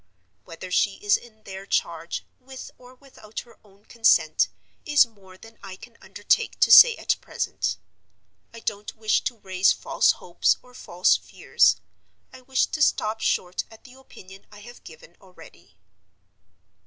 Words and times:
Whether 0.45 0.71
she 0.71 0.95
is 0.95 1.15
in 1.15 1.43
their 1.43 1.67
charge, 1.67 2.25
with 2.39 2.71
or 2.79 2.95
without 2.95 3.41
her 3.41 3.59
own 3.63 3.85
consent, 3.85 4.47
is 4.83 5.05
more 5.05 5.37
than 5.37 5.59
I 5.61 5.75
can 5.75 5.95
undertake 6.01 6.59
to 6.61 6.71
say 6.71 6.95
at 6.95 7.17
present. 7.21 7.77
I 8.51 8.61
don't 8.61 8.95
wish 8.95 9.21
to 9.25 9.37
raise 9.37 9.71
false 9.71 10.13
hopes 10.13 10.57
or 10.63 10.73
false 10.73 11.17
fears; 11.17 11.75
I 12.33 12.41
wish 12.41 12.65
to 12.65 12.81
stop 12.81 13.19
short 13.21 13.63
at 13.69 13.83
the 13.83 13.93
opinion 13.93 14.47
I 14.51 14.61
have 14.61 14.83
given 14.83 15.17
already. 15.21 15.77